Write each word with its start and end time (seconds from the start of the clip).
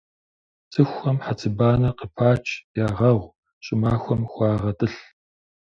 ЦӀыхухэм 0.71 1.17
хьэцыбанэр 1.25 1.95
къыпач, 1.99 2.45
ягъэгъу, 2.85 3.31
щӀымахуэм 3.65 4.21
хуагъэтӀылъ. 4.31 4.99